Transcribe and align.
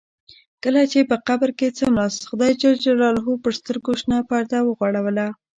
کله 0.63 0.81
چې 0.91 0.99
په 1.09 1.15
قبر 1.27 1.49
کې 1.59 1.75
څملاست 1.77 2.21
خدای 2.29 2.51
جل 2.61 2.75
جلاله 2.85 3.21
پر 3.43 3.53
سترګو 3.59 3.91
شنه 4.01 4.17
پرده 4.29 4.57
وغوړوله. 4.63 5.27